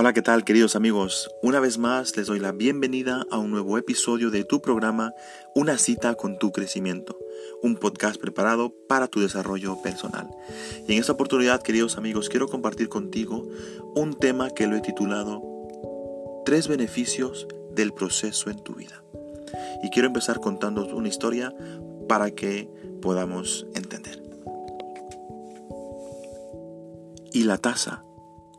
[0.00, 1.28] Hola, ¿qué tal queridos amigos?
[1.42, 5.12] Una vez más les doy la bienvenida a un nuevo episodio de tu programa
[5.56, 7.18] Una cita con tu crecimiento,
[7.64, 10.30] un podcast preparado para tu desarrollo personal.
[10.86, 13.48] Y en esta oportunidad, queridos amigos, quiero compartir contigo
[13.96, 15.42] un tema que lo he titulado
[16.44, 19.02] Tres beneficios del proceso en tu vida.
[19.82, 21.52] Y quiero empezar contando una historia
[22.08, 22.70] para que
[23.02, 24.22] podamos entender.
[27.32, 28.04] Y la taza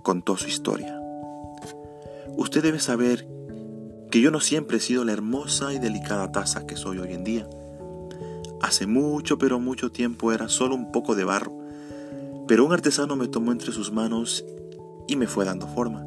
[0.03, 0.99] contó su historia.
[2.39, 3.27] Usted debe saber
[4.09, 7.25] que yo no siempre he sido la hermosa y delicada taza que soy hoy en
[7.25, 7.45] día.
[8.61, 11.51] Hace mucho, pero mucho tiempo era solo un poco de barro,
[12.47, 14.45] pero un artesano me tomó entre sus manos
[15.05, 16.05] y me fue dando forma.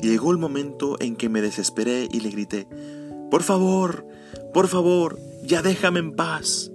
[0.00, 2.66] Llegó el momento en que me desesperé y le grité,
[3.30, 4.06] Por favor,
[4.54, 6.72] por favor, ya déjame en paz.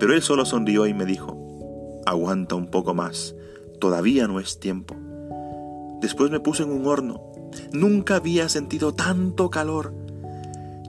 [0.00, 3.36] Pero él solo sonrió y me dijo, Aguanta un poco más,
[3.78, 4.96] todavía no es tiempo.
[6.00, 7.20] Después me puse en un horno.
[7.72, 9.92] Nunca había sentido tanto calor.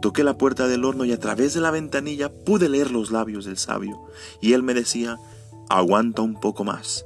[0.01, 3.45] Toqué la puerta del horno y a través de la ventanilla pude leer los labios
[3.45, 4.01] del sabio.
[4.41, 5.19] Y él me decía,
[5.69, 7.05] aguanta un poco más,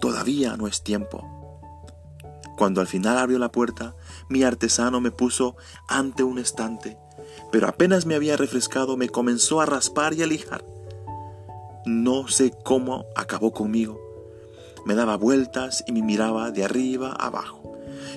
[0.00, 1.28] todavía no es tiempo.
[2.56, 3.94] Cuando al final abrió la puerta,
[4.28, 5.56] mi artesano me puso
[5.88, 6.98] ante un estante,
[7.50, 10.64] pero apenas me había refrescado me comenzó a raspar y a lijar.
[11.86, 14.12] No sé cómo acabó conmigo
[14.84, 17.61] me daba vueltas y me miraba de arriba abajo.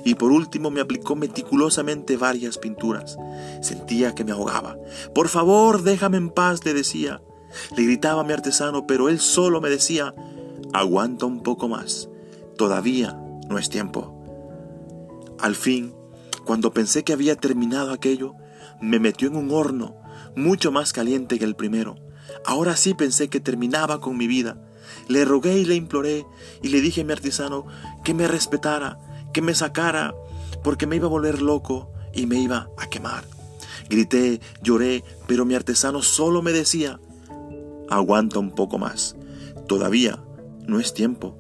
[0.04, 3.18] Y por último me aplicó meticulosamente varias pinturas.
[3.62, 4.78] Sentía que me ahogaba.
[5.14, 7.22] Por favor, déjame en paz, le decía.
[7.76, 10.14] Le gritaba a mi artesano, pero él solo me decía,
[10.74, 12.10] aguanta un poco más.
[12.58, 13.18] Todavía
[13.50, 14.12] no es tiempo.
[15.40, 15.94] Al fin,
[16.46, 18.36] cuando pensé que había terminado aquello,
[18.82, 19.96] me metió en un horno
[20.36, 21.96] mucho más caliente que el primero.
[22.46, 24.58] Ahora sí pensé que terminaba con mi vida.
[25.08, 26.26] Le rogué y le imploré
[26.62, 27.66] y le dije a mi artesano
[28.04, 29.00] que me respetara,
[29.36, 30.16] que me sacara,
[30.64, 33.26] porque me iba a volver loco y me iba a quemar.
[33.90, 37.02] Grité, lloré, pero mi artesano solo me decía,
[37.90, 39.18] aguanta un poco más,
[39.68, 40.24] todavía
[40.66, 41.38] no es tiempo.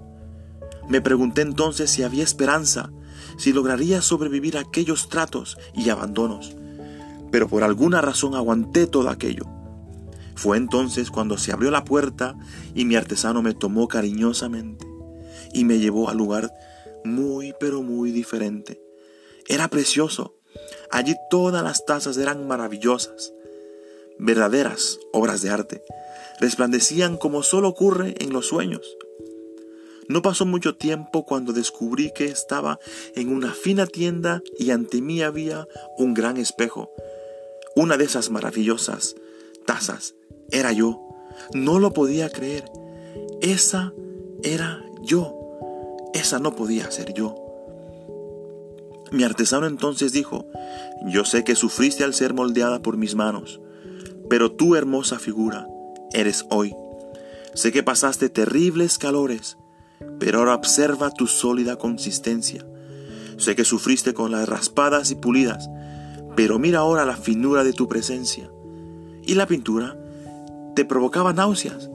[0.90, 2.92] Me pregunté entonces si había esperanza,
[3.38, 6.54] si lograría sobrevivir a aquellos tratos y abandonos,
[7.32, 9.46] pero por alguna razón aguanté todo aquello.
[10.36, 12.36] Fue entonces cuando se abrió la puerta
[12.74, 14.86] y mi artesano me tomó cariñosamente
[15.54, 16.52] y me llevó al lugar
[17.06, 18.82] muy pero muy diferente.
[19.48, 20.36] Era precioso.
[20.92, 23.34] Allí todas las tazas eran maravillosas,
[24.18, 25.84] verdaderas obras de arte.
[26.40, 28.98] Resplandecían como solo ocurre en los sueños.
[30.08, 32.80] No pasó mucho tiempo cuando descubrí que estaba
[33.16, 35.68] en una fina tienda y ante mí había
[35.98, 36.92] un gran espejo,
[37.76, 39.16] una de esas maravillosas
[39.66, 40.16] tazas
[40.52, 41.02] era yo.
[41.54, 42.66] No lo podía creer.
[43.42, 43.94] Esa
[44.44, 45.34] era yo.
[46.16, 47.36] Esa no podía ser yo.
[49.12, 50.46] Mi artesano entonces dijo,
[51.08, 53.59] yo sé que sufriste al ser moldeada por mis manos,
[54.30, 55.68] pero tu hermosa figura
[56.14, 56.74] eres hoy.
[57.53, 59.58] Sé que pasaste terribles calores,
[60.18, 62.66] pero ahora observa tu sólida consistencia.
[63.38, 65.70] Sé que sufriste con las raspadas y pulidas,
[66.38, 68.50] pero mira ahora la finura de tu presencia.
[69.22, 69.97] Y la pintura
[70.78, 71.90] te provocaba náuseas,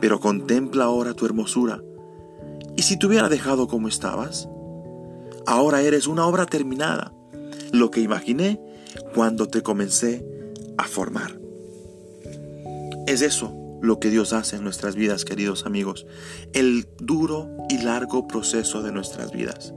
[0.00, 1.82] pero contempla ahora tu hermosura.
[2.76, 4.48] ¿Y si te hubiera dejado como estabas?
[5.46, 7.12] Ahora eres una obra terminada,
[7.72, 8.60] lo que imaginé
[9.14, 10.26] cuando te comencé
[10.78, 11.38] a formar.
[13.06, 16.06] Es eso lo que Dios hace en nuestras vidas, queridos amigos,
[16.54, 19.74] el duro y largo proceso de nuestras vidas.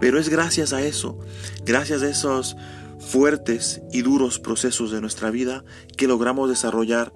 [0.00, 1.18] Pero es gracias a eso,
[1.64, 2.56] gracias a esos
[2.98, 5.64] fuertes y duros procesos de nuestra vida
[5.96, 7.14] que logramos desarrollar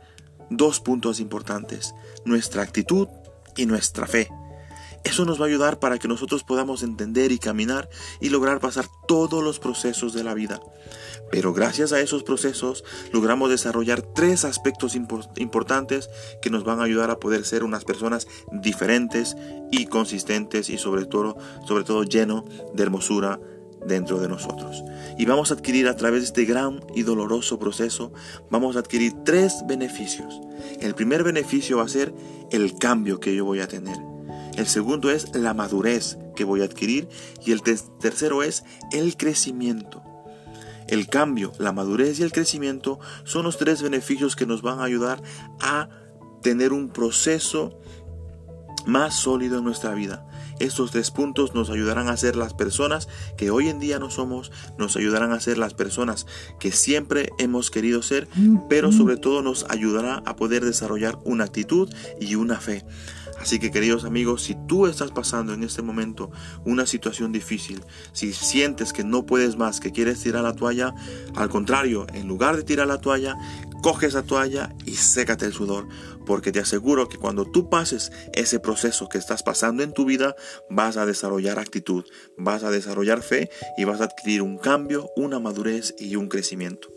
[0.50, 1.94] dos puntos importantes,
[2.25, 3.09] nuestra actitud
[3.56, 4.28] y nuestra fe.
[5.06, 7.89] Eso nos va a ayudar para que nosotros podamos entender y caminar
[8.21, 10.61] y lograr pasar todos los procesos de la vida.
[11.31, 16.11] Pero gracias a esos procesos logramos desarrollar tres aspectos importantes
[16.43, 19.37] que nos van a ayudar a poder ser unas personas diferentes
[19.70, 21.37] y consistentes y sobre todo,
[21.69, 22.44] sobre todo lleno
[22.75, 23.38] de hermosura
[23.87, 24.82] dentro de nosotros.
[25.19, 28.12] Y vamos a adquirir a través de este gran y doloroso proceso,
[28.50, 30.41] vamos a adquirir tres beneficios.
[30.81, 32.12] El primer beneficio va a ser
[32.50, 34.16] el cambio que yo voy a tener.
[34.56, 37.08] El segundo es la madurez que voy a adquirir.
[37.44, 40.03] Y el tercero es el crecimiento.
[40.88, 44.85] El cambio, la madurez y el crecimiento son los tres beneficios que nos van a
[44.85, 45.20] ayudar
[45.61, 45.88] a
[46.43, 47.81] tener un proceso
[48.87, 50.26] más sólido en nuestra vida.
[50.58, 54.53] Estos tres puntos nos ayudarán a ser las personas que hoy en día no somos,
[54.79, 56.26] nos ayudarán a ser las personas
[56.58, 58.29] que siempre hemos querido ser,
[58.69, 62.87] pero sobre todo nos ayudará a poder desarrollar una actitud y una fe.
[63.41, 66.31] Así que queridos amigos, si tú estás pasando en este momento
[66.65, 70.94] una situación difícil, si sientes que no puedes más, que quieres tirar la toalla,
[71.35, 73.37] al contrario, en lugar de tirar la toalla,
[73.83, 75.87] coge esa toalla y sécate el sudor,
[76.25, 80.35] porque te aseguro que cuando tú pases ese proceso que estás pasando en tu vida,
[80.69, 82.05] vas a desarrollar actitud,
[82.37, 86.95] vas a desarrollar fe y vas a adquirir un cambio, una madurez y un crecimiento.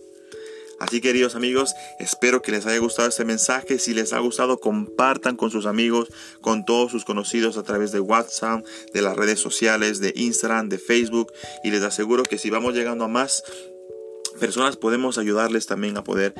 [0.79, 3.79] Así queridos amigos, espero que les haya gustado este mensaje.
[3.79, 6.09] Si les ha gustado, compartan con sus amigos,
[6.41, 10.77] con todos sus conocidos a través de WhatsApp, de las redes sociales, de Instagram, de
[10.77, 11.31] Facebook.
[11.63, 13.43] Y les aseguro que si vamos llegando a más
[14.39, 16.33] personas podemos ayudarles también a poder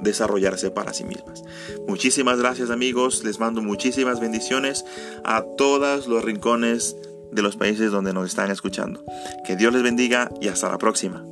[0.00, 1.42] desarrollarse para sí mismas.
[1.88, 4.84] Muchísimas gracias amigos, les mando muchísimas bendiciones
[5.24, 6.96] a todos los rincones
[7.32, 9.04] de los países donde nos están escuchando.
[9.46, 11.24] Que Dios les bendiga y hasta la próxima.